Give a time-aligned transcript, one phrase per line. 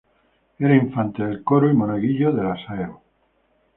[0.57, 3.03] Era infante del coro y monaguillo de La Seo.